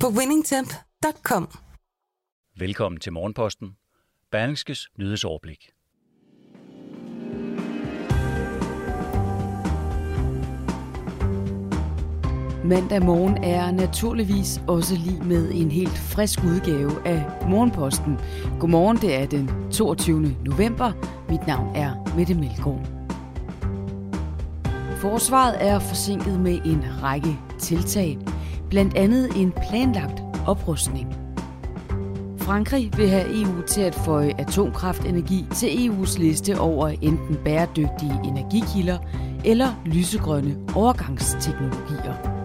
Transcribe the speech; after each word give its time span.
på 0.00 0.06
winningtemp.com. 0.08 1.48
Velkommen 2.58 3.00
til 3.00 3.12
Morgenposten. 3.12 3.76
Berlingskes 4.30 4.88
nyhedsoverblik. 4.98 5.70
Mandag 12.64 13.04
morgen 13.04 13.44
er 13.44 13.70
naturligvis 13.70 14.60
også 14.68 14.94
lige 14.94 15.24
med 15.24 15.52
en 15.54 15.70
helt 15.70 15.98
frisk 15.98 16.44
udgave 16.44 17.06
af 17.06 17.24
Morgenposten. 17.48 18.18
Godmorgen, 18.60 18.96
det 18.96 19.14
er 19.14 19.26
den 19.26 19.70
22. 19.72 20.36
november. 20.44 20.92
Mit 21.28 21.46
navn 21.46 21.76
er 21.76 22.14
Mette 22.16 22.34
Melgaard. 22.34 22.86
Forsvaret 24.96 25.56
er 25.68 25.78
forsinket 25.78 26.40
med 26.40 26.60
en 26.64 27.02
række 27.02 27.38
tiltag, 27.58 28.18
blandt 28.70 28.94
andet 28.96 29.30
en 29.36 29.52
planlagt 29.68 30.22
oprustning. 30.46 31.16
Frankrig 32.38 32.90
vil 32.96 33.08
have 33.08 33.42
EU 33.42 33.62
til 33.66 33.80
at 33.80 33.94
føje 33.94 34.34
atomkraftenergi 34.38 35.46
til 35.54 35.66
EU's 35.66 36.18
liste 36.18 36.60
over 36.60 36.88
enten 36.88 37.36
bæredygtige 37.44 38.20
energikilder 38.24 38.98
eller 39.44 39.82
lysegrønne 39.84 40.56
overgangsteknologier. 40.74 42.36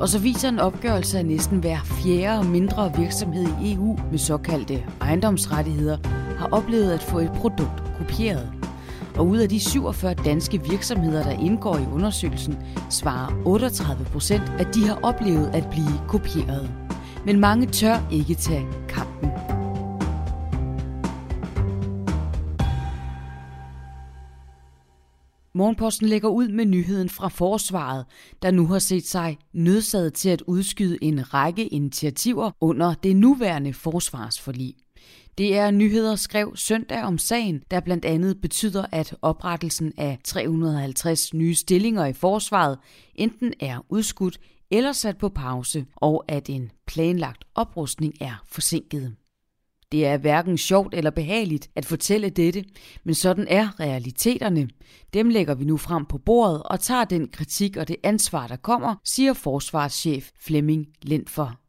Og 0.00 0.08
så 0.08 0.18
viser 0.18 0.48
en 0.48 0.58
opgørelse, 0.58 1.18
at 1.18 1.26
næsten 1.26 1.58
hver 1.58 1.78
fjerde 1.84 2.48
mindre 2.48 2.92
virksomhed 2.98 3.46
i 3.62 3.74
EU 3.74 3.98
med 4.10 4.18
såkaldte 4.18 4.84
ejendomsrettigheder 5.00 5.98
har 6.38 6.48
oplevet 6.52 6.92
at 6.92 7.02
få 7.02 7.18
et 7.18 7.32
produkt 7.32 7.82
kopieret. 7.98 8.61
Og 9.16 9.28
ud 9.28 9.38
af 9.38 9.48
de 9.48 9.60
47 9.60 10.14
danske 10.14 10.62
virksomheder, 10.70 11.22
der 11.22 11.38
indgår 11.40 11.76
i 11.76 11.86
undersøgelsen, 11.94 12.56
svarer 12.90 13.42
38 13.46 14.04
procent, 14.04 14.42
at 14.58 14.74
de 14.74 14.86
har 14.86 14.98
oplevet 15.02 15.50
at 15.54 15.66
blive 15.70 16.00
kopieret. 16.08 16.70
Men 17.26 17.40
mange 17.40 17.66
tør 17.66 18.08
ikke 18.12 18.34
tage 18.34 18.66
kampen. 18.88 19.30
Morgenposten 25.54 26.08
lægger 26.08 26.28
ud 26.28 26.48
med 26.48 26.64
nyheden 26.64 27.08
fra 27.08 27.28
forsvaret, 27.28 28.06
der 28.42 28.50
nu 28.50 28.66
har 28.66 28.78
set 28.78 29.06
sig 29.06 29.38
nødsaget 29.52 30.14
til 30.14 30.28
at 30.28 30.42
udskyde 30.46 30.98
en 31.04 31.34
række 31.34 31.66
initiativer 31.66 32.50
under 32.60 32.94
det 32.94 33.16
nuværende 33.16 33.72
forsvarsforlig. 33.72 34.74
DR 35.38 35.42
er 35.42 35.70
nyheder 35.70 36.16
skrev 36.16 36.56
søndag 36.56 37.02
om 37.02 37.18
sagen, 37.18 37.62
der 37.70 37.80
blandt 37.80 38.04
andet 38.04 38.40
betyder, 38.40 38.86
at 38.92 39.16
oprettelsen 39.22 39.92
af 39.98 40.18
350 40.24 41.34
nye 41.34 41.54
stillinger 41.54 42.06
i 42.06 42.12
forsvaret 42.12 42.78
enten 43.14 43.54
er 43.60 43.86
udskudt 43.88 44.38
eller 44.70 44.92
sat 44.92 45.18
på 45.18 45.28
pause, 45.28 45.86
og 45.96 46.24
at 46.28 46.50
en 46.50 46.70
planlagt 46.86 47.44
oprustning 47.54 48.14
er 48.20 48.44
forsinket. 48.46 49.16
Det 49.92 50.06
er 50.06 50.16
hverken 50.16 50.58
sjovt 50.58 50.94
eller 50.94 51.10
behageligt 51.10 51.70
at 51.76 51.86
fortælle 51.86 52.30
dette, 52.30 52.64
men 53.04 53.14
sådan 53.14 53.46
er 53.48 53.80
realiteterne. 53.80 54.68
Dem 55.14 55.28
lægger 55.28 55.54
vi 55.54 55.64
nu 55.64 55.76
frem 55.76 56.06
på 56.06 56.18
bordet 56.18 56.62
og 56.62 56.80
tager 56.80 57.04
den 57.04 57.28
kritik 57.28 57.76
og 57.76 57.88
det 57.88 57.96
ansvar, 58.02 58.46
der 58.46 58.56
kommer, 58.56 58.94
siger 59.04 59.32
forsvarschef 59.32 60.30
Flemming 60.40 60.86
Lindfor. 61.02 61.61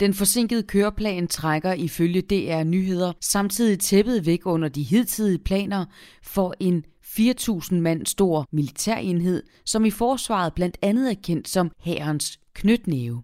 Den 0.00 0.14
forsinkede 0.14 0.62
køreplan 0.62 1.28
trækker 1.28 1.72
ifølge 1.72 2.20
DR 2.20 2.64
Nyheder 2.64 3.12
samtidig 3.20 3.78
tæppet 3.78 4.26
væk 4.26 4.46
under 4.46 4.68
de 4.68 4.82
hidtidige 4.82 5.38
planer 5.38 5.84
for 6.22 6.54
en 6.60 6.84
4.000 7.06 7.74
mand 7.74 8.06
stor 8.06 8.46
militærenhed, 8.52 9.42
som 9.66 9.84
i 9.84 9.90
forsvaret 9.90 10.54
blandt 10.54 10.78
andet 10.82 11.10
er 11.10 11.14
kendt 11.24 11.48
som 11.48 11.70
Hærens 11.80 12.40
Knytnæve. 12.54 13.22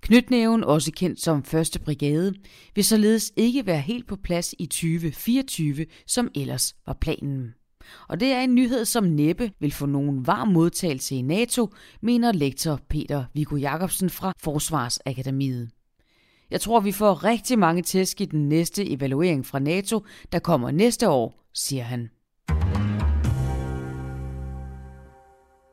Knytnæven, 0.00 0.64
også 0.64 0.92
kendt 0.92 1.20
som 1.20 1.38
1. 1.38 1.80
brigade, 1.84 2.34
vil 2.74 2.84
således 2.84 3.32
ikke 3.36 3.66
være 3.66 3.80
helt 3.80 4.06
på 4.06 4.16
plads 4.16 4.54
i 4.58 4.66
2024, 4.66 5.86
som 6.06 6.28
ellers 6.34 6.74
var 6.86 6.96
planen. 7.00 7.54
Og 8.08 8.20
det 8.20 8.28
er 8.28 8.40
en 8.40 8.54
nyhed, 8.54 8.84
som 8.84 9.04
næppe 9.04 9.52
vil 9.60 9.72
få 9.72 9.86
nogen 9.86 10.26
varm 10.26 10.48
modtagelse 10.48 11.14
i 11.14 11.22
NATO, 11.22 11.68
mener 12.02 12.32
lektor 12.32 12.80
Peter 12.88 13.24
Viggo 13.34 13.56
Jacobsen 13.56 14.10
fra 14.10 14.32
Forsvarsakademiet. 14.42 15.70
Jeg 16.50 16.60
tror, 16.60 16.80
vi 16.80 16.92
får 16.92 17.24
rigtig 17.24 17.58
mange 17.58 17.82
tæsk 17.82 18.20
i 18.20 18.24
den 18.24 18.48
næste 18.48 18.90
evaluering 18.90 19.46
fra 19.46 19.58
NATO, 19.58 20.04
der 20.32 20.38
kommer 20.38 20.70
næste 20.70 21.08
år, 21.08 21.48
siger 21.54 21.82
han. 21.82 22.10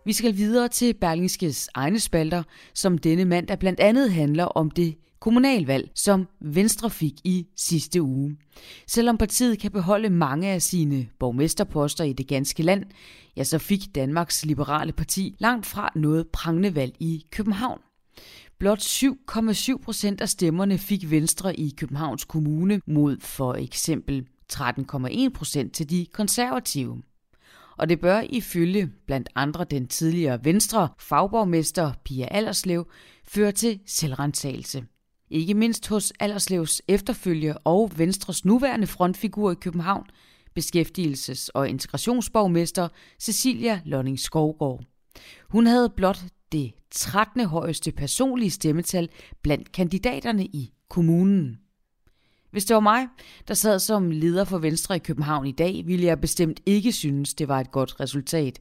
Vi 0.06 0.14
skal 0.14 0.38
videre 0.38 0.68
til 0.68 0.94
Berlingskes 0.94 1.70
egne 1.74 2.00
spalter, 2.00 2.44
som 2.74 2.98
denne 2.98 3.26
mandag 3.26 3.60
blandt 3.60 3.80
andet 3.80 4.12
handler 4.12 4.46
om 4.46 4.72
det 4.72 4.96
kommunalvalg, 5.20 5.90
som 5.96 6.28
Venstre 6.42 6.90
fik 6.90 7.14
i 7.24 7.48
sidste 7.56 8.02
uge. 8.02 8.38
Selvom 8.88 9.18
partiet 9.18 9.60
kan 9.60 9.72
beholde 9.72 10.10
mange 10.10 10.48
af 10.48 10.62
sine 10.62 11.08
borgmesterposter 11.20 12.04
i 12.04 12.14
det 12.14 12.28
ganske 12.28 12.64
land, 12.64 12.84
ja, 13.38 13.44
så 13.44 13.58
fik 13.58 13.96
Danmarks 13.96 14.46
Liberale 14.46 14.92
Parti 14.92 15.36
langt 15.40 15.66
fra 15.66 15.92
noget 15.96 16.28
prangende 16.28 16.76
valg 16.76 16.96
i 17.00 17.26
København. 17.32 17.80
Blot 18.60 18.80
7,7 18.80 19.78
procent 19.78 20.22
af 20.22 20.30
stemmerne 20.30 20.78
fik 20.78 21.12
Venstre 21.12 21.60
i 21.60 21.74
Københavns 21.78 22.26
Kommune 22.26 22.82
mod 22.88 23.18
for 23.20 23.54
eksempel 23.54 24.28
13,1 24.54 25.30
procent 25.30 25.74
til 25.74 25.90
de 25.90 26.06
konservative 26.14 27.02
og 27.78 27.90
det 27.90 28.00
bør 28.00 28.22
ifølge 28.30 28.92
blandt 29.06 29.30
andre 29.36 29.64
den 29.64 29.88
tidligere 29.88 30.46
venstre 30.46 30.90
fagborgmester 31.00 31.94
Pia 32.06 32.28
Allerslev 32.32 32.88
føre 33.28 33.52
til 33.52 33.80
selvrensagelse. 33.86 34.84
Ikke 35.30 35.54
mindst 35.54 35.88
hos 35.88 36.14
Allerslevs 36.20 36.82
efterfølge 36.88 37.58
og 37.58 37.92
Venstres 37.98 38.46
nuværende 38.46 38.88
frontfigur 38.88 39.52
i 39.52 39.56
København, 39.56 40.06
beskæftigelses- 40.60 41.48
og 41.54 41.70
integrationsborgmester 41.70 42.88
Cecilia 43.20 43.82
Lonning 43.86 44.20
Skovgaard. 44.20 44.84
Hun 45.50 45.68
havde 45.68 45.90
blot 45.90 46.20
det 46.52 46.74
13. 46.92 47.46
højeste 47.46 47.92
personlige 47.92 48.52
stemmetal 48.52 49.10
blandt 49.42 49.72
kandidaterne 49.72 50.46
i 50.46 50.74
kommunen. 50.90 51.58
Hvis 52.52 52.66
det 52.66 52.74
var 52.74 52.80
mig, 52.80 53.08
der 53.48 53.54
sad 53.54 53.80
som 53.80 54.12
leder 54.12 54.44
for 54.44 54.58
Venstre 54.58 54.96
i 54.96 55.00
København 55.00 55.48
i 55.48 55.52
dag, 55.52 55.84
ville 55.86 56.06
jeg 56.06 56.22
bestemt 56.22 56.60
ikke 56.66 56.92
synes, 56.92 57.34
det 57.34 57.48
var 57.48 57.60
et 57.60 57.72
godt 57.72 58.00
resultat. 58.00 58.60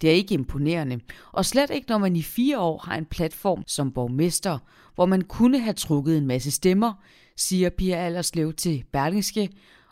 Det 0.00 0.10
er 0.10 0.14
ikke 0.14 0.34
imponerende, 0.34 1.00
og 1.32 1.44
slet 1.44 1.70
ikke 1.70 1.88
når 1.88 1.98
man 1.98 2.16
i 2.16 2.22
fire 2.22 2.60
år 2.60 2.82
har 2.84 2.96
en 2.96 3.04
platform 3.04 3.64
som 3.66 3.92
borgmester, 3.92 4.58
hvor 4.94 5.06
man 5.06 5.22
kunne 5.22 5.58
have 5.58 5.74
trukket 5.74 6.18
en 6.18 6.26
masse 6.26 6.50
stemmer, 6.50 6.92
siger 7.36 7.70
Pia 7.70 7.96
Allerslev 7.96 8.52
til 8.52 8.84
Berlingske, 8.92 9.48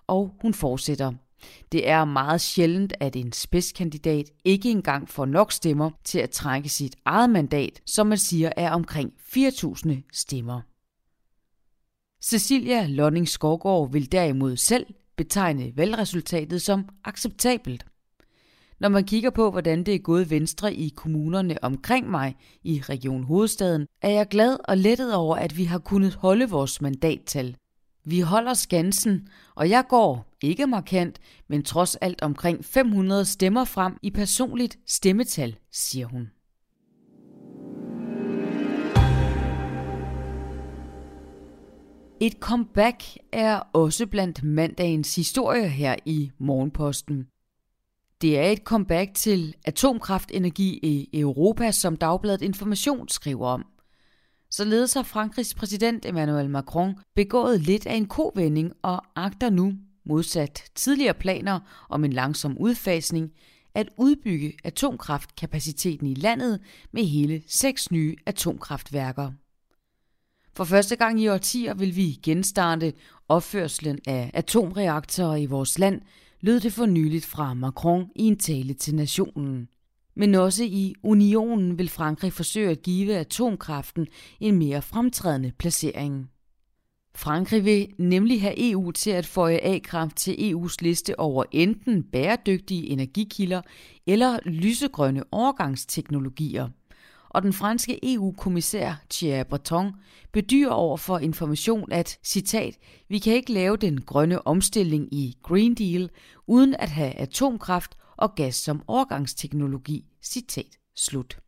og 0.06 0.34
hun 0.42 0.54
fortsætter. 0.54 1.12
Det 1.72 1.88
er 1.88 2.04
meget 2.04 2.40
sjældent, 2.40 2.92
at 3.00 3.16
en 3.16 3.32
spidskandidat 3.32 4.30
ikke 4.44 4.70
engang 4.70 5.08
får 5.08 5.26
nok 5.26 5.52
stemmer 5.52 5.90
til 6.04 6.18
at 6.18 6.30
trække 6.30 6.68
sit 6.68 6.96
eget 7.04 7.30
mandat, 7.30 7.80
som 7.86 8.06
man 8.06 8.18
siger 8.18 8.52
er 8.56 8.70
omkring 8.70 9.12
4.000 9.36 9.90
stemmer. 10.12 10.60
Cecilia 12.22 12.86
Lonning 12.86 13.28
Skovgaard 13.28 13.92
vil 13.92 14.12
derimod 14.12 14.56
selv 14.56 14.86
betegne 15.16 15.72
valgresultatet 15.76 16.62
som 16.62 16.88
acceptabelt. 17.04 17.84
Når 18.80 18.88
man 18.88 19.04
kigger 19.04 19.30
på, 19.30 19.50
hvordan 19.50 19.84
det 19.84 19.94
er 19.94 19.98
gået 19.98 20.30
venstre 20.30 20.74
i 20.74 20.88
kommunerne 20.96 21.64
omkring 21.64 22.10
mig 22.10 22.36
i 22.62 22.82
Region 22.88 23.24
Hovedstaden, 23.24 23.86
er 24.02 24.10
jeg 24.10 24.28
glad 24.28 24.58
og 24.64 24.78
lettet 24.78 25.14
over, 25.14 25.36
at 25.36 25.56
vi 25.56 25.64
har 25.64 25.78
kunnet 25.78 26.14
holde 26.14 26.50
vores 26.50 26.80
mandattal. 26.80 27.56
Vi 28.04 28.20
holder 28.20 28.54
skansen, 28.54 29.28
og 29.54 29.70
jeg 29.70 29.84
går, 29.88 30.36
ikke 30.42 30.66
markant, 30.66 31.20
men 31.48 31.62
trods 31.62 31.96
alt 31.96 32.22
omkring 32.22 32.64
500 32.64 33.24
stemmer 33.24 33.64
frem 33.64 33.96
i 34.02 34.10
personligt 34.10 34.78
stemmetal, 34.86 35.56
siger 35.72 36.06
hun. 36.06 36.30
Et 42.22 42.32
comeback 42.40 43.04
er 43.32 43.58
også 43.72 44.06
blandt 44.06 44.42
mandagens 44.42 45.16
historie 45.16 45.68
her 45.68 45.96
i 46.06 46.30
Morgenposten. 46.38 47.26
Det 48.20 48.38
er 48.38 48.50
et 48.50 48.58
comeback 48.58 49.14
til 49.14 49.54
atomkraftenergi 49.64 50.80
i 50.82 51.20
Europa, 51.20 51.70
som 51.70 51.96
Dagbladet 51.96 52.42
Information 52.42 53.08
skriver 53.08 53.48
om. 53.48 53.64
Således 54.50 54.94
har 54.94 55.02
Frankrigs 55.02 55.54
præsident 55.54 56.06
Emmanuel 56.06 56.50
Macron 56.50 56.94
begået 57.14 57.60
lidt 57.60 57.86
af 57.86 57.94
en 57.94 58.06
kovending 58.06 58.72
og 58.82 59.02
agter 59.16 59.50
nu, 59.50 59.72
modsat 60.04 60.64
tidligere 60.74 61.14
planer 61.14 61.60
om 61.88 62.04
en 62.04 62.12
langsom 62.12 62.58
udfasning, 62.58 63.30
at 63.74 63.88
udbygge 63.96 64.52
atomkraftkapaciteten 64.64 66.06
i 66.06 66.14
landet 66.14 66.60
med 66.92 67.04
hele 67.04 67.42
seks 67.46 67.90
nye 67.90 68.16
atomkraftværker. 68.26 69.32
For 70.56 70.64
første 70.64 70.96
gang 70.96 71.20
i 71.20 71.28
årtier 71.28 71.74
vil 71.74 71.96
vi 71.96 72.20
genstarte 72.22 72.92
opførslen 73.28 73.98
af 74.06 74.30
atomreaktorer 74.34 75.36
i 75.36 75.46
vores 75.46 75.78
land, 75.78 76.00
lød 76.40 76.60
det 76.60 76.72
for 76.72 76.86
nyligt 76.86 77.26
fra 77.26 77.54
Macron 77.54 78.10
i 78.16 78.22
en 78.22 78.38
tale 78.38 78.74
til 78.74 78.94
nationen. 78.94 79.68
Men 80.14 80.34
også 80.34 80.64
i 80.64 80.94
unionen 81.02 81.78
vil 81.78 81.88
Frankrig 81.88 82.32
forsøge 82.32 82.70
at 82.70 82.82
give 82.82 83.16
atomkraften 83.16 84.06
en 84.40 84.58
mere 84.58 84.82
fremtrædende 84.82 85.52
placering. 85.58 86.30
Frankrig 87.14 87.64
vil 87.64 87.88
nemlig 87.98 88.40
have 88.40 88.70
EU 88.70 88.90
til 88.90 89.10
at 89.10 89.26
føje 89.26 89.58
A-kraft 89.62 90.16
til 90.16 90.32
EU's 90.32 90.76
liste 90.80 91.18
over 91.18 91.44
enten 91.52 92.02
bæredygtige 92.02 92.86
energikilder 92.86 93.62
eller 94.06 94.38
lysegrønne 94.44 95.24
overgangsteknologier. 95.32 96.68
Og 97.28 97.42
den 97.42 97.52
franske 97.52 98.14
EU-kommissær 98.14 99.02
Thierry 99.10 99.44
Breton 99.48 99.92
bedyrer 100.32 100.70
over 100.70 100.96
for 100.96 101.18
information, 101.18 101.92
at, 101.92 102.18
citat, 102.24 102.78
vi 103.08 103.18
kan 103.18 103.32
ikke 103.32 103.52
lave 103.52 103.76
den 103.76 104.00
grønne 104.00 104.46
omstilling 104.46 105.14
i 105.14 105.36
Green 105.42 105.74
Deal 105.74 106.10
uden 106.46 106.74
at 106.78 106.90
have 106.90 107.12
atomkraft 107.12 107.96
og 108.20 108.34
gas 108.34 108.54
som 108.54 108.82
overgangsteknologi, 108.86 110.04
citat 110.22 110.78
slut. 110.96 111.38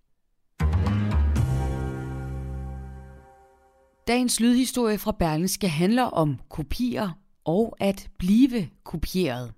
Dagens 4.07 4.41
lydhistorie 4.41 4.99
fra 4.99 5.13
Berlingske 5.13 5.69
handler 5.69 6.03
om 6.03 6.39
kopier 6.49 7.11
og 7.45 7.77
at 7.81 8.11
blive 8.19 8.69
kopieret. 8.85 9.53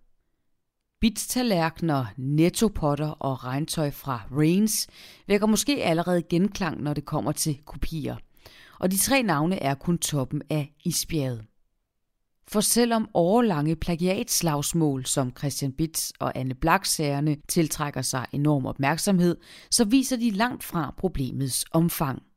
Bitstallerkener, 1.00 2.06
nettopotter 2.16 3.08
og 3.08 3.44
regntøj 3.44 3.90
fra 3.90 4.20
Rains 4.32 4.88
vækker 5.26 5.46
måske 5.46 5.84
allerede 5.84 6.22
genklang, 6.22 6.82
når 6.82 6.94
det 6.94 7.04
kommer 7.04 7.32
til 7.32 7.58
kopier. 7.64 8.16
Og 8.80 8.90
de 8.90 8.98
tre 8.98 9.22
navne 9.22 9.62
er 9.62 9.74
kun 9.74 9.98
toppen 9.98 10.42
af 10.50 10.74
isbjerget. 10.84 11.44
For 12.48 12.60
selvom 12.60 13.08
årlange 13.14 13.76
plagiatslagsmål 13.76 15.06
som 15.06 15.32
Christian 15.38 15.72
Bits 15.72 16.12
og 16.18 16.38
Anne 16.38 16.54
Blak-sagerne 16.54 17.36
tiltrækker 17.48 18.02
sig 18.02 18.26
enorm 18.32 18.66
opmærksomhed, 18.66 19.36
så 19.70 19.84
viser 19.84 20.16
de 20.16 20.30
langt 20.30 20.64
fra 20.64 20.94
problemets 20.98 21.64
omfang– 21.72 22.22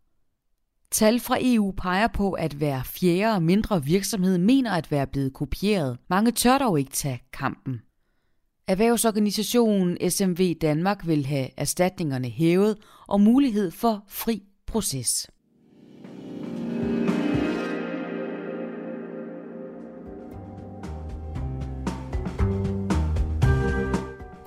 Tal 0.92 1.19
fra 1.19 1.38
EU 1.42 1.71
peger 1.71 2.07
på, 2.07 2.31
at 2.31 2.54
hver 2.54 2.83
fjerde 2.83 3.36
og 3.36 3.44
mindre 3.44 3.83
virksomhed 3.83 4.38
mener 4.38 4.71
at 4.71 4.92
være 4.92 5.07
blevet 5.07 5.33
kopieret. 5.33 5.98
Mange 6.10 6.31
tør 6.31 6.57
dog 6.57 6.80
ikke 6.80 6.92
tage 6.92 7.21
kampen. 7.33 7.81
Erhvervsorganisationen 8.68 10.10
SMV 10.10 10.53
Danmark 10.62 11.07
vil 11.07 11.25
have 11.25 11.50
erstatningerne 11.57 12.30
hævet 12.30 12.77
og 13.07 13.21
mulighed 13.21 13.71
for 13.71 14.03
fri 14.07 14.44
proces. 14.68 15.27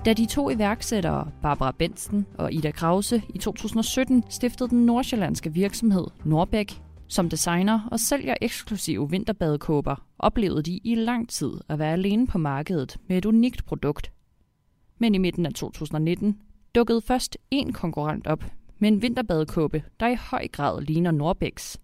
Da 0.05 0.13
de 0.13 0.27
to 0.27 0.51
iværksættere, 0.51 1.31
Barbara 1.43 1.73
Bensten 1.79 2.27
og 2.39 2.53
Ida 2.53 2.71
Krause, 2.71 3.23
i 3.35 3.39
2017 3.39 4.25
stiftede 4.29 4.69
den 4.69 4.87
nordsjællandske 4.87 5.53
virksomhed 5.53 6.07
Norbæk, 6.25 6.83
som 7.09 7.29
designer 7.29 7.89
og 7.91 8.01
sælger 8.01 8.35
eksklusive 8.41 9.11
vinterbadekåber, 9.11 10.07
oplevede 10.19 10.63
de 10.63 10.81
i 10.85 10.95
lang 10.95 11.29
tid 11.29 11.51
at 11.69 11.79
være 11.79 11.93
alene 11.93 12.27
på 12.27 12.39
markedet 12.39 12.97
med 13.09 13.19
et 13.19 13.25
unikt 13.25 13.65
produkt. 13.65 14.13
Men 14.99 15.15
i 15.15 15.19
midten 15.19 15.47
af 15.47 15.55
2019 15.55 16.39
dukkede 16.75 17.01
først 17.01 17.39
én 17.55 17.73
konkurrent 17.73 18.27
op 18.27 18.45
med 18.79 18.89
en 18.89 19.03
vinterbadekåbe, 19.03 19.83
der 20.01 20.09
i 20.09 20.17
høj 20.31 20.49
grad 20.49 20.83
ligner 20.83 21.11
Norbæks. 21.11 21.79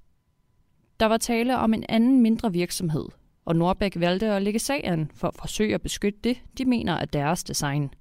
Der 1.01 1.07
var 1.07 1.17
tale 1.17 1.59
om 1.59 1.75
en 1.75 1.85
anden 1.89 2.23
mindre 2.23 2.53
virksomhed, 2.53 3.05
og 3.45 3.57
Norbæk 3.57 4.01
valgte 4.01 4.27
at 4.27 4.43
lægge 4.43 4.59
sagen 4.59 5.11
for 5.15 5.29
at 5.29 5.35
forsøge 5.35 5.75
at 5.75 5.83
beskytte 5.83 6.19
det, 6.25 6.37
de 6.59 6.65
mener 6.65 6.93
er 6.93 7.05
deres 7.05 7.45
design– 7.45 7.91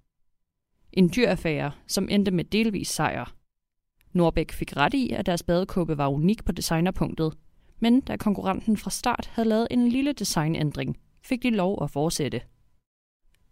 en 0.95 1.11
dyr 1.15 1.27
affære, 1.27 1.71
som 1.87 2.07
endte 2.11 2.31
med 2.31 2.43
delvis 2.43 2.87
sejr. 2.87 3.35
Norbæk 4.13 4.51
fik 4.51 4.77
ret 4.77 4.93
i, 4.93 5.09
at 5.09 5.25
deres 5.25 5.43
badekåbe 5.43 5.97
var 5.97 6.07
unik 6.07 6.45
på 6.45 6.51
designerpunktet, 6.51 7.33
men 7.79 8.01
da 8.01 8.17
konkurrenten 8.17 8.77
fra 8.77 8.89
start 8.89 9.29
havde 9.33 9.49
lavet 9.49 9.67
en 9.71 9.87
lille 9.87 10.13
designændring, 10.13 10.97
fik 11.21 11.43
de 11.43 11.49
lov 11.49 11.83
at 11.83 11.91
fortsætte. 11.91 12.41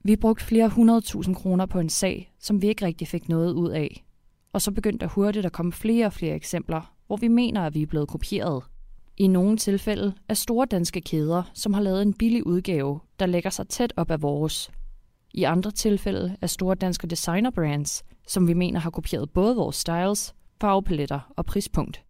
Vi 0.03 0.15
brugte 0.15 0.45
flere 0.45 0.69
hundredtusind 0.69 1.35
kroner 1.35 1.65
på 1.65 1.79
en 1.79 1.89
sag, 1.89 2.33
som 2.39 2.61
vi 2.61 2.67
ikke 2.67 2.85
rigtig 2.85 3.07
fik 3.07 3.29
noget 3.29 3.53
ud 3.53 3.69
af. 3.69 4.05
Og 4.53 4.61
så 4.61 4.71
begyndte 4.71 5.05
der 5.05 5.11
hurtigt 5.11 5.45
at 5.45 5.51
komme 5.51 5.71
flere 5.71 6.05
og 6.05 6.13
flere 6.13 6.35
eksempler, 6.35 6.95
hvor 7.07 7.17
vi 7.17 7.27
mener, 7.27 7.61
at 7.61 7.73
vi 7.73 7.81
er 7.81 7.85
blevet 7.87 8.07
kopieret. 8.07 8.63
I 9.17 9.27
nogle 9.27 9.57
tilfælde 9.57 10.13
er 10.29 10.33
store 10.33 10.65
danske 10.65 11.01
kæder, 11.01 11.43
som 11.53 11.73
har 11.73 11.81
lavet 11.81 12.01
en 12.01 12.13
billig 12.13 12.47
udgave, 12.47 12.99
der 13.19 13.25
lægger 13.25 13.49
sig 13.49 13.67
tæt 13.67 13.93
op 13.97 14.11
af 14.11 14.21
vores, 14.21 14.71
i 15.33 15.43
andre 15.43 15.71
tilfælde 15.71 16.37
er 16.41 16.47
store 16.47 16.75
danske 16.75 17.07
designerbrands, 17.07 18.03
som 18.27 18.47
vi 18.47 18.53
mener 18.53 18.79
har 18.79 18.89
kopieret 18.89 19.29
både 19.29 19.55
vores 19.55 19.75
styles, 19.75 20.35
farvepaletter 20.61 21.33
og 21.37 21.45
prispunkt. 21.45 22.03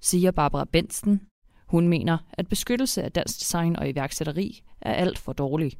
Siger 0.00 0.30
Barbara 0.30 0.64
Bensten. 0.64 1.20
Hun 1.66 1.88
mener, 1.88 2.18
at 2.32 2.48
beskyttelse 2.48 3.02
af 3.02 3.12
dansk 3.12 3.40
design 3.40 3.76
og 3.76 3.88
iværksætteri 3.88 4.62
er 4.80 4.92
alt 4.92 5.18
for 5.18 5.32
dårlig. 5.32 5.72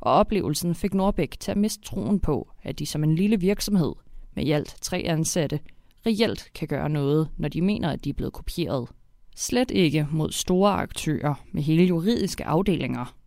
Og 0.00 0.12
oplevelsen 0.12 0.74
fik 0.74 0.94
Norbæk 0.94 1.36
til 1.40 1.50
at 1.50 1.56
miste 1.56 1.84
troen 1.84 2.20
på, 2.20 2.50
at 2.62 2.78
de 2.78 2.86
som 2.86 3.04
en 3.04 3.14
lille 3.14 3.40
virksomhed 3.40 3.92
med 4.34 4.44
i 4.44 4.50
alt 4.50 4.76
tre 4.80 4.98
ansatte 5.06 5.60
reelt 6.06 6.50
kan 6.54 6.68
gøre 6.68 6.88
noget, 6.88 7.28
når 7.36 7.48
de 7.48 7.62
mener, 7.62 7.90
at 7.90 8.04
de 8.04 8.10
er 8.10 8.14
blevet 8.14 8.32
kopieret. 8.32 8.88
Slet 9.36 9.70
ikke 9.70 10.06
mod 10.10 10.32
store 10.32 10.72
aktører 10.72 11.34
med 11.52 11.62
hele 11.62 11.84
juridiske 11.84 12.44
afdelinger, 12.44 13.17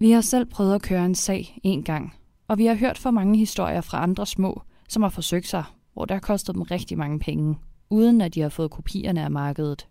vi 0.00 0.10
har 0.10 0.20
selv 0.20 0.46
prøvet 0.46 0.74
at 0.74 0.82
køre 0.82 1.04
en 1.04 1.14
sag 1.14 1.60
en 1.62 1.82
gang, 1.82 2.14
og 2.48 2.58
vi 2.58 2.66
har 2.66 2.74
hørt 2.74 2.98
for 2.98 3.10
mange 3.10 3.38
historier 3.38 3.80
fra 3.80 4.02
andre 4.02 4.26
små, 4.26 4.62
som 4.88 5.02
har 5.02 5.10
forsøgt 5.10 5.46
sig, 5.46 5.64
hvor 5.92 6.04
det 6.04 6.14
har 6.14 6.20
kostet 6.20 6.54
dem 6.54 6.62
rigtig 6.62 6.98
mange 6.98 7.18
penge, 7.18 7.58
uden 7.90 8.20
at 8.20 8.34
de 8.34 8.40
har 8.40 8.48
fået 8.48 8.70
kopierne 8.70 9.22
af 9.24 9.30
markedet. 9.30 9.88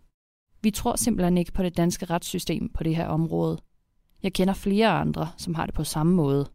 Vi 0.62 0.70
tror 0.70 0.96
simpelthen 0.96 1.38
ikke 1.38 1.52
på 1.52 1.62
det 1.62 1.76
danske 1.76 2.04
retssystem 2.04 2.68
på 2.68 2.84
det 2.84 2.96
her 2.96 3.06
område. 3.06 3.58
Jeg 4.22 4.32
kender 4.32 4.54
flere 4.54 4.88
andre, 4.88 5.28
som 5.36 5.54
har 5.54 5.66
det 5.66 5.74
på 5.74 5.84
samme 5.84 6.14
måde. 6.14 6.46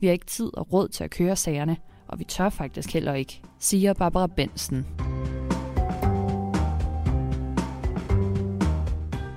Vi 0.00 0.06
har 0.06 0.12
ikke 0.12 0.26
tid 0.26 0.56
og 0.56 0.72
råd 0.72 0.88
til 0.88 1.04
at 1.04 1.10
køre 1.10 1.36
sagerne, 1.36 1.76
og 2.08 2.18
vi 2.18 2.24
tør 2.24 2.48
faktisk 2.48 2.92
heller 2.92 3.14
ikke, 3.14 3.42
siger 3.58 3.92
Barbara 3.92 4.26
Bensen. 4.26 4.86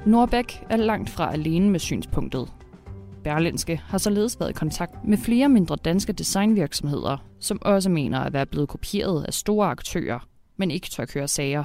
Norbæk 0.05 0.63
er 0.69 0.77
langt 0.77 1.09
fra 1.09 1.33
alene 1.33 1.69
med 1.69 1.79
synspunktet. 1.79 2.60
Berlinske 3.23 3.77
har 3.77 3.97
således 3.97 4.39
været 4.39 4.49
i 4.49 4.53
kontakt 4.53 5.05
med 5.05 5.17
flere 5.17 5.49
mindre 5.49 5.75
danske 5.75 6.13
designvirksomheder, 6.13 7.17
som 7.39 7.59
også 7.61 7.89
mener 7.89 8.19
at 8.19 8.33
være 8.33 8.45
blevet 8.45 8.69
kopieret 8.69 9.23
af 9.23 9.33
store 9.33 9.67
aktører, 9.67 10.27
men 10.57 10.71
ikke 10.71 10.89
tør 10.89 11.05
køre 11.05 11.27
sager. 11.27 11.63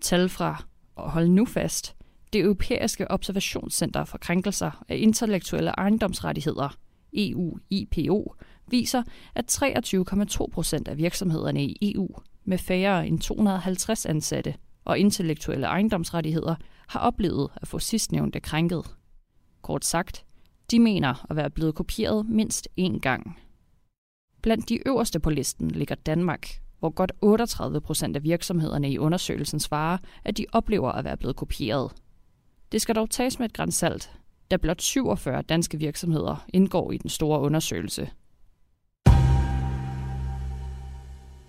Tal 0.00 0.28
fra, 0.28 0.64
og 0.96 1.10
hold 1.10 1.28
nu 1.28 1.44
fast, 1.44 1.96
det 2.32 2.40
europæiske 2.40 3.10
observationscenter 3.10 4.04
for 4.04 4.18
krænkelser 4.18 4.84
af 4.88 4.96
intellektuelle 4.96 5.70
ejendomsrettigheder, 5.70 6.76
EU-IPO, 7.12 8.34
viser, 8.66 9.02
at 9.34 9.62
23,2 9.62 10.46
procent 10.52 10.88
af 10.88 10.98
virksomhederne 10.98 11.64
i 11.64 11.94
EU 11.94 12.08
med 12.44 12.58
færre 12.58 13.06
end 13.06 13.20
250 13.20 14.06
ansatte 14.06 14.54
og 14.84 14.98
intellektuelle 14.98 15.66
ejendomsrettigheder 15.66 16.54
har 16.88 17.00
oplevet 17.00 17.50
at 17.56 17.68
få 17.68 17.78
sidstnævnte 17.78 18.40
krænket. 18.40 18.84
Kort 19.62 19.84
sagt, 19.84 20.24
de 20.72 20.78
mener 20.78 21.26
at 21.30 21.36
være 21.36 21.50
blevet 21.50 21.74
kopieret 21.74 22.26
mindst 22.28 22.68
én 22.80 22.98
gang. 22.98 23.38
Blandt 24.42 24.68
de 24.68 24.88
øverste 24.88 25.20
på 25.20 25.30
listen 25.30 25.70
ligger 25.70 25.94
Danmark, 25.94 26.60
hvor 26.78 26.90
godt 26.90 27.12
38 27.20 27.80
procent 27.80 28.16
af 28.16 28.22
virksomhederne 28.22 28.90
i 28.92 28.98
undersøgelsen 28.98 29.60
svarer, 29.60 29.98
at 30.24 30.38
de 30.38 30.46
oplever 30.52 30.92
at 30.92 31.04
være 31.04 31.16
blevet 31.16 31.36
kopieret. 31.36 31.92
Det 32.72 32.82
skal 32.82 32.94
dog 32.94 33.10
tages 33.10 33.38
med 33.38 33.46
et 33.46 33.52
grænsalt, 33.52 34.12
da 34.50 34.56
blot 34.56 34.82
47 34.82 35.42
danske 35.42 35.78
virksomheder 35.78 36.44
indgår 36.52 36.92
i 36.92 36.96
den 36.96 37.10
store 37.10 37.40
undersøgelse– 37.40 38.10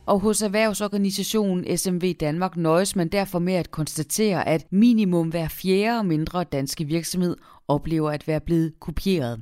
Og 0.06 0.20
hos 0.20 0.42
erhvervsorganisationen 0.42 1.78
SMV 1.78 2.14
Danmark 2.20 2.58
nøjes 2.58 2.96
man 2.96 3.08
derfor 3.08 3.40
med 3.40 3.54
at 3.54 3.72
konstatere, 3.72 4.48
at 4.48 4.68
minimum 4.72 5.30
hver 5.30 5.48
fjerde 5.48 6.08
mindre 6.08 6.44
danske 6.44 6.86
virksomhed 6.86 7.38
oplever 7.68 8.12
at 8.12 8.28
være 8.28 8.40
blevet 8.40 8.80
kopieret. 8.80 9.42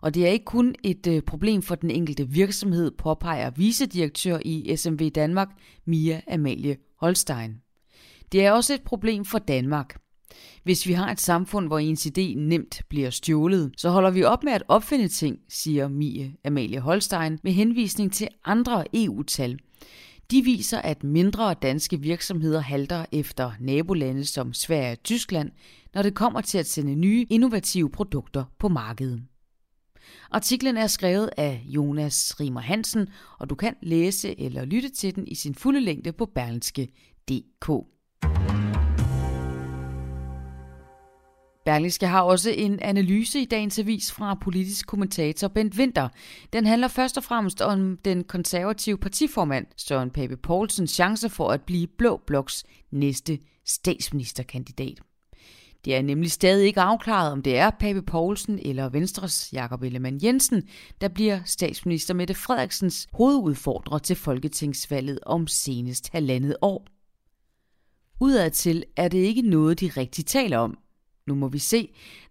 Og 0.00 0.14
det 0.14 0.26
er 0.26 0.30
ikke 0.30 0.44
kun 0.44 0.74
et 0.82 1.06
øh, 1.06 1.22
problem 1.22 1.62
for 1.62 1.74
den 1.74 1.90
enkelte 1.90 2.28
virksomhed, 2.28 2.90
påpeger 2.90 3.50
vicedirektør 3.50 4.38
i 4.44 4.76
SMV 4.76 5.10
Danmark, 5.10 5.48
Mia 5.84 6.20
Amalie 6.30 6.76
Holstein. 7.00 7.56
Det 8.32 8.44
er 8.44 8.52
også 8.52 8.74
et 8.74 8.82
problem 8.82 9.24
for 9.24 9.38
Danmark. 9.38 9.99
Hvis 10.62 10.86
vi 10.86 10.92
har 10.92 11.10
et 11.12 11.20
samfund, 11.20 11.66
hvor 11.66 11.78
ens 11.78 12.06
idé 12.06 12.34
nemt 12.36 12.82
bliver 12.88 13.10
stjålet, 13.10 13.72
så 13.76 13.90
holder 13.90 14.10
vi 14.10 14.24
op 14.24 14.44
med 14.44 14.52
at 14.52 14.62
opfinde 14.68 15.08
ting, 15.08 15.38
siger 15.48 15.88
Mie 15.88 16.34
Amalie 16.44 16.80
Holstein 16.80 17.38
med 17.42 17.52
henvisning 17.52 18.12
til 18.12 18.28
andre 18.44 18.84
EU-tal. 18.94 19.58
De 20.30 20.42
viser, 20.42 20.78
at 20.78 21.04
mindre 21.04 21.54
danske 21.54 22.00
virksomheder 22.00 22.60
halter 22.60 23.04
efter 23.12 23.52
nabolande 23.60 24.24
som 24.24 24.52
Sverige 24.52 24.92
og 24.92 25.02
Tyskland, 25.02 25.50
når 25.94 26.02
det 26.02 26.14
kommer 26.14 26.40
til 26.40 26.58
at 26.58 26.66
sende 26.66 26.94
nye, 26.94 27.26
innovative 27.30 27.90
produkter 27.90 28.44
på 28.58 28.68
markedet. 28.68 29.22
Artiklen 30.30 30.76
er 30.76 30.86
skrevet 30.86 31.30
af 31.36 31.62
Jonas 31.66 32.40
Rimer 32.40 32.60
Hansen, 32.60 33.08
og 33.38 33.50
du 33.50 33.54
kan 33.54 33.74
læse 33.82 34.40
eller 34.40 34.64
lytte 34.64 34.88
til 34.88 35.14
den 35.14 35.28
i 35.28 35.34
sin 35.34 35.54
fulde 35.54 35.80
længde 35.80 36.12
på 36.12 36.26
berlingske.dk. 36.34 37.70
Berlingske 41.64 42.06
har 42.06 42.22
også 42.22 42.50
en 42.50 42.80
analyse 42.82 43.40
i 43.40 43.44
dagens 43.44 43.78
avis 43.78 44.12
fra 44.12 44.34
politisk 44.34 44.86
kommentator 44.86 45.48
Bent 45.48 45.78
Winter. 45.78 46.08
Den 46.52 46.66
handler 46.66 46.88
først 46.88 47.16
og 47.16 47.24
fremmest 47.24 47.60
om 47.60 47.96
den 48.04 48.24
konservative 48.24 48.98
partiformand 48.98 49.66
Søren 49.76 50.10
Pape 50.10 50.36
Poulsens 50.36 50.90
chance 50.90 51.28
for 51.28 51.50
at 51.50 51.62
blive 51.62 51.86
Blå 51.86 52.20
Bloks 52.26 52.64
næste 52.90 53.38
statsministerkandidat. 53.66 55.00
Det 55.84 55.96
er 55.96 56.02
nemlig 56.02 56.30
stadig 56.30 56.66
ikke 56.66 56.80
afklaret, 56.80 57.32
om 57.32 57.42
det 57.42 57.58
er 57.58 57.70
Pape 57.70 58.02
Poulsen 58.02 58.58
eller 58.62 58.88
Venstres 58.88 59.48
Jakob 59.52 59.82
Ellemann 59.82 60.20
Jensen, 60.22 60.62
der 61.00 61.08
bliver 61.08 61.40
statsminister 61.44 62.14
Mette 62.14 62.34
Frederiksens 62.34 63.08
hovedudfordrer 63.12 63.98
til 63.98 64.16
folketingsvalget 64.16 65.18
om 65.22 65.46
senest 65.46 66.10
halvandet 66.12 66.56
år. 66.62 66.86
Udadtil 68.20 68.84
er 68.96 69.08
det 69.08 69.18
ikke 69.18 69.42
noget, 69.42 69.80
de 69.80 69.88
rigtig 69.88 70.26
taler 70.26 70.58
om. 70.58 70.78
Nu 71.30 71.34
må 71.36 71.48
vi 71.48 71.58
se. 71.58 71.88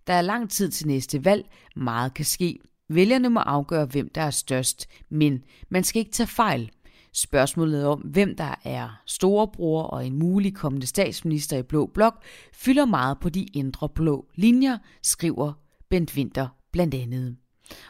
Der 0.07 0.13
er 0.13 0.21
lang 0.21 0.49
tid 0.49 0.69
til 0.69 0.87
næste 0.87 1.25
valg. 1.25 1.45
Meget 1.75 2.13
kan 2.13 2.25
ske. 2.25 2.59
Vælgerne 2.89 3.29
må 3.29 3.39
afgøre, 3.39 3.85
hvem 3.85 4.09
der 4.09 4.21
er 4.21 4.31
størst. 4.31 4.87
Men 5.09 5.43
man 5.69 5.83
skal 5.83 5.99
ikke 5.99 6.11
tage 6.11 6.27
fejl. 6.27 6.71
Spørgsmålet 7.13 7.85
om, 7.85 7.99
hvem 7.99 8.35
der 8.35 8.55
er 8.63 9.01
storebror 9.05 9.83
og 9.83 10.07
en 10.07 10.19
mulig 10.19 10.55
kommende 10.55 10.87
statsminister 10.87 11.57
i 11.57 11.63
Blå 11.63 11.85
Blok, 11.85 12.23
fylder 12.53 12.85
meget 12.85 13.19
på 13.19 13.29
de 13.29 13.43
indre 13.43 13.89
blå 13.89 14.27
linjer, 14.35 14.77
skriver 15.03 15.53
Bent 15.89 16.15
Winter 16.15 16.47
blandt 16.71 16.95
andet. 16.95 17.37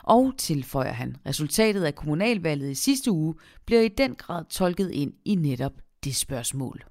Og 0.03 0.33
tilføjer 0.37 0.93
han, 0.93 1.17
resultatet 1.25 1.83
af 1.83 1.95
kommunalvalget 1.95 2.71
i 2.71 2.75
sidste 2.75 3.11
uge 3.11 3.35
bliver 3.65 3.81
i 3.81 3.87
den 3.87 4.15
grad 4.15 4.45
tolket 4.49 4.91
ind 4.91 5.13
i 5.25 5.35
netop 5.35 5.73
det 6.03 6.15
spørgsmål. 6.15 6.83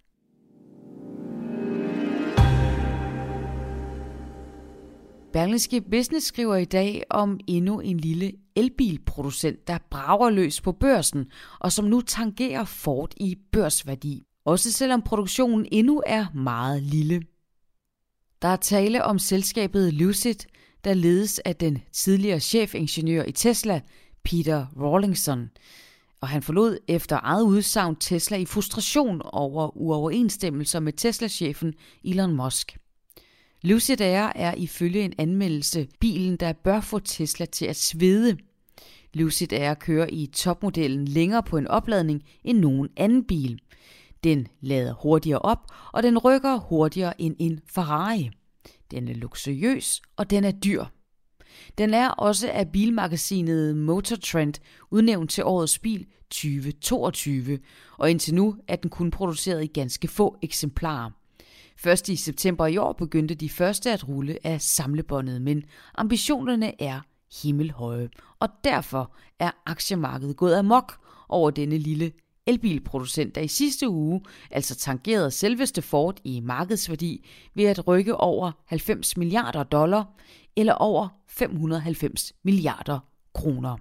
Berlingske 5.32 5.80
Business 5.80 6.26
skriver 6.26 6.56
i 6.56 6.64
dag 6.64 7.02
om 7.10 7.40
endnu 7.46 7.80
en 7.80 8.00
lille 8.00 8.32
elbilproducent, 8.56 9.66
der 9.66 9.78
brager 9.90 10.30
løs 10.30 10.60
på 10.60 10.72
børsen, 10.72 11.26
og 11.58 11.72
som 11.72 11.84
nu 11.84 12.00
tangerer 12.00 12.64
Ford 12.64 13.12
i 13.16 13.36
børsværdi. 13.52 14.26
Også 14.44 14.72
selvom 14.72 15.02
produktionen 15.02 15.66
endnu 15.72 16.02
er 16.06 16.26
meget 16.34 16.82
lille. 16.82 17.22
Der 18.42 18.48
er 18.48 18.56
tale 18.56 19.04
om 19.04 19.18
selskabet 19.18 19.94
Lucid, 19.94 20.34
der 20.84 20.94
ledes 20.94 21.38
af 21.38 21.56
den 21.56 21.78
tidligere 21.92 22.40
chefingeniør 22.40 23.24
i 23.24 23.32
Tesla, 23.32 23.80
Peter 24.24 24.66
Rawlinson. 24.80 25.50
Og 26.20 26.28
han 26.28 26.42
forlod 26.42 26.78
efter 26.88 27.18
eget 27.22 27.42
udsagn 27.42 27.96
Tesla 27.96 28.36
i 28.36 28.44
frustration 28.44 29.22
over 29.24 29.76
uoverensstemmelser 29.76 30.80
med 30.80 30.92
Tesla-chefen 30.92 31.74
Elon 32.04 32.36
Musk. 32.36 32.78
Lucid 33.62 34.00
Air 34.00 34.32
er 34.34 34.54
ifølge 34.54 35.02
en 35.02 35.12
anmeldelse 35.18 35.88
bilen, 36.00 36.36
der 36.36 36.52
bør 36.52 36.80
få 36.80 36.98
Tesla 36.98 37.46
til 37.46 37.66
at 37.66 37.76
svede. 37.76 38.36
Lucid 39.14 39.52
Air 39.52 39.74
kører 39.74 40.06
i 40.12 40.26
topmodellen 40.26 41.04
længere 41.04 41.42
på 41.42 41.56
en 41.56 41.66
opladning 41.66 42.22
end 42.44 42.58
nogen 42.58 42.88
anden 42.96 43.24
bil. 43.24 43.60
Den 44.24 44.46
lader 44.60 44.92
hurtigere 44.92 45.38
op, 45.38 45.58
og 45.92 46.02
den 46.02 46.18
rykker 46.18 46.56
hurtigere 46.56 47.20
end 47.20 47.36
en 47.38 47.60
Ferrari. 47.74 48.30
Den 48.90 49.08
er 49.08 49.14
luksuriøs, 49.14 50.02
og 50.16 50.30
den 50.30 50.44
er 50.44 50.50
dyr. 50.50 50.84
Den 51.78 51.94
er 51.94 52.08
også 52.08 52.50
af 52.50 52.72
bilmagasinet 52.72 53.76
Motor 53.76 54.16
Trend 54.16 54.54
udnævnt 54.90 55.30
til 55.30 55.44
årets 55.44 55.78
bil 55.78 56.06
2022, 56.30 57.58
og 57.98 58.10
indtil 58.10 58.34
nu 58.34 58.56
er 58.68 58.76
den 58.76 58.90
kun 58.90 59.10
produceret 59.10 59.64
i 59.64 59.66
ganske 59.66 60.08
få 60.08 60.36
eksemplarer. 60.42 61.10
Først 61.78 62.08
i 62.08 62.16
september 62.16 62.66
i 62.66 62.76
år 62.76 62.92
begyndte 62.92 63.34
de 63.34 63.48
første 63.48 63.90
at 63.90 64.08
rulle 64.08 64.38
af 64.46 64.60
samlebåndet, 64.60 65.42
men 65.42 65.62
ambitionerne 65.94 66.82
er 66.82 67.00
himmelhøje, 67.42 68.08
og 68.40 68.48
derfor 68.64 69.14
er 69.38 69.50
aktiemarkedet 69.66 70.36
gået 70.36 70.54
amok 70.54 70.92
over 71.28 71.50
denne 71.50 71.78
lille 71.78 72.12
elbilproducent, 72.46 73.34
der 73.34 73.40
i 73.40 73.48
sidste 73.48 73.88
uge 73.88 74.20
altså 74.50 74.74
tangerede 74.74 75.30
selveste 75.30 75.82
Ford 75.82 76.20
i 76.24 76.40
markedsværdi 76.40 77.26
ved 77.54 77.64
at 77.64 77.88
rykke 77.88 78.16
over 78.16 78.52
90 78.66 79.16
milliarder 79.16 79.62
dollar 79.62 80.04
eller 80.56 80.72
over 80.72 81.08
590 81.28 82.32
milliarder 82.42 82.98
kroner. 83.34 83.76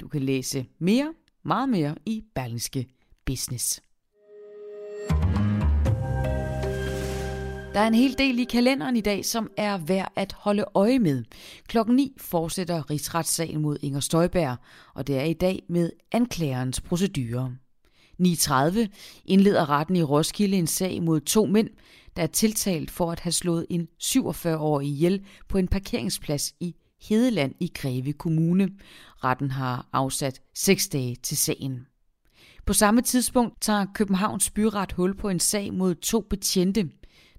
Du 0.00 0.08
kan 0.08 0.22
læse 0.22 0.66
mere, 0.78 1.14
meget 1.42 1.68
mere 1.68 1.94
i 2.06 2.24
Berlingske 2.34 2.86
Business. 3.26 3.82
Der 7.76 7.82
er 7.82 7.86
en 7.86 7.94
hel 7.94 8.18
del 8.18 8.38
i 8.38 8.44
kalenderen 8.44 8.96
i 8.96 9.00
dag, 9.00 9.24
som 9.24 9.50
er 9.56 9.78
værd 9.78 10.12
at 10.16 10.32
holde 10.32 10.64
øje 10.74 10.98
med. 10.98 11.24
Klokken 11.68 11.96
9 11.96 12.16
fortsætter 12.20 12.90
rigsretssagen 12.90 13.62
mod 13.62 13.76
Inger 13.82 14.00
Støjberg, 14.00 14.56
og 14.94 15.06
det 15.06 15.18
er 15.18 15.22
i 15.22 15.32
dag 15.32 15.62
med 15.68 15.90
anklagerens 16.12 16.80
procedure. 16.80 17.56
9.30 18.22 18.78
indleder 19.24 19.70
retten 19.70 19.96
i 19.96 20.02
Roskilde 20.02 20.56
en 20.56 20.66
sag 20.66 21.02
mod 21.02 21.20
to 21.20 21.46
mænd, 21.46 21.68
der 22.16 22.22
er 22.22 22.26
tiltalt 22.26 22.90
for 22.90 23.12
at 23.12 23.20
have 23.20 23.32
slået 23.32 23.66
en 23.70 23.88
47-årig 24.02 24.88
ihjel 24.88 25.24
på 25.48 25.58
en 25.58 25.68
parkeringsplads 25.68 26.54
i 26.60 26.74
Hedeland 27.08 27.54
i 27.60 27.72
Greve 27.74 28.12
Kommune. 28.12 28.68
Retten 29.24 29.50
har 29.50 29.86
afsat 29.92 30.40
seks 30.54 30.88
dage 30.88 31.16
til 31.22 31.36
sagen. 31.36 31.86
På 32.66 32.72
samme 32.72 33.00
tidspunkt 33.00 33.60
tager 33.60 33.86
Københavns 33.94 34.50
byret 34.50 34.92
hul 34.92 35.16
på 35.16 35.28
en 35.28 35.40
sag 35.40 35.74
mod 35.74 35.94
to 35.94 36.20
betjente 36.20 36.90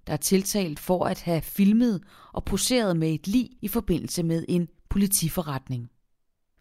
der 0.08 0.14
er 0.14 0.18
tiltalt 0.18 0.80
for 0.80 1.06
at 1.06 1.22
have 1.22 1.42
filmet 1.42 2.02
og 2.34 2.46
poseret 2.46 2.98
med 2.98 3.14
et 3.14 3.28
lig 3.28 3.50
i 3.62 3.68
forbindelse 3.68 4.24
med 4.24 4.46
en 4.48 4.68
politiforretning. 4.90 5.90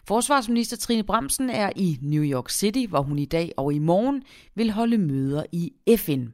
Forsvarsminister 0.08 0.76
Trine 0.76 1.02
Bremsen 1.02 1.50
er 1.50 1.70
i 1.76 1.98
New 2.02 2.22
York 2.22 2.50
City, 2.50 2.86
hvor 2.88 3.02
hun 3.02 3.18
i 3.18 3.24
dag 3.24 3.52
og 3.56 3.72
i 3.72 3.78
morgen 3.78 4.22
vil 4.54 4.70
holde 4.70 4.98
møder 4.98 5.44
i 5.52 5.72
FN. 5.96 6.26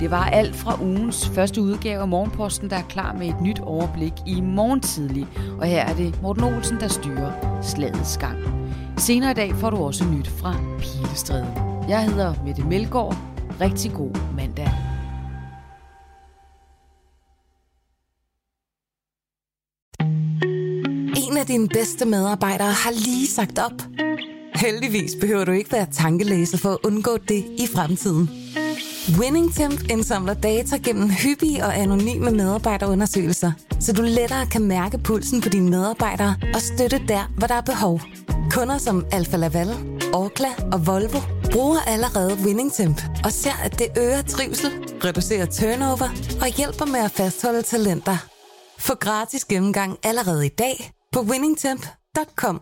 Det 0.00 0.10
var 0.10 0.24
alt 0.24 0.54
fra 0.54 0.82
ugens 0.82 1.28
første 1.28 1.62
udgave 1.62 2.00
af 2.00 2.08
Morgenposten, 2.08 2.70
der 2.70 2.76
er 2.76 2.88
klar 2.88 3.12
med 3.12 3.28
et 3.28 3.40
nyt 3.42 3.60
overblik 3.60 4.12
i 4.26 4.40
morgen 4.40 4.80
tidlig. 4.80 5.26
Og 5.58 5.66
her 5.66 5.84
er 5.84 5.96
det 5.96 6.22
Morten 6.22 6.44
Olsen, 6.44 6.80
der 6.80 6.88
styrer 6.88 7.62
slagets 7.62 8.18
gang. 8.18 8.38
Senere 8.98 9.30
i 9.30 9.34
dag 9.34 9.54
får 9.54 9.70
du 9.70 9.76
også 9.76 10.04
nyt 10.04 10.28
fra 10.28 10.54
Pilestræde. 10.78 11.73
Jeg 11.88 12.04
hedder 12.04 12.34
Mette 12.44 12.62
Melgaard. 12.62 13.16
Rigtig 13.60 13.92
god 13.92 14.10
mandag. 14.36 14.70
En 21.16 21.36
af 21.36 21.46
dine 21.46 21.68
bedste 21.68 22.04
medarbejdere 22.04 22.72
har 22.72 22.90
lige 22.90 23.26
sagt 23.26 23.58
op. 23.58 23.72
Heldigvis 24.54 25.12
behøver 25.20 25.44
du 25.44 25.52
ikke 25.52 25.72
være 25.72 25.86
tankelæser 25.92 26.58
for 26.58 26.70
at 26.70 26.78
undgå 26.84 27.16
det 27.16 27.44
i 27.58 27.66
fremtiden. 27.74 28.30
WinningTemp 29.20 29.90
indsamler 29.90 30.34
data 30.34 30.76
gennem 30.76 31.10
hyppige 31.10 31.64
og 31.64 31.78
anonyme 31.78 32.30
medarbejderundersøgelser, 32.30 33.52
så 33.80 33.92
du 33.92 34.02
lettere 34.02 34.46
kan 34.46 34.64
mærke 34.64 34.98
pulsen 34.98 35.40
på 35.40 35.48
dine 35.48 35.70
medarbejdere 35.70 36.34
og 36.54 36.60
støtte 36.60 37.00
der, 37.08 37.32
hvor 37.38 37.46
der 37.46 37.54
er 37.54 37.60
behov. 37.60 38.00
Kunder 38.50 38.78
som 38.78 39.06
Alfa 39.12 39.36
Laval, 39.36 39.68
Orkla 40.14 40.48
og 40.72 40.86
Volvo 40.86 41.33
bruger 41.54 41.80
allerede 41.86 42.38
WinningTemp 42.44 43.02
og 43.24 43.32
ser, 43.32 43.56
at 43.64 43.78
det 43.78 43.88
øger 43.98 44.22
trivsel, 44.22 44.70
reducerer 45.04 45.46
turnover 45.46 46.08
og 46.42 46.48
hjælper 46.56 46.84
med 46.84 47.00
at 47.00 47.10
fastholde 47.10 47.62
talenter. 47.62 48.16
Få 48.78 48.94
gratis 48.94 49.44
gennemgang 49.44 49.98
allerede 50.02 50.46
i 50.46 50.48
dag 50.48 50.90
på 51.12 51.20
winningtemp.com. 51.20 52.60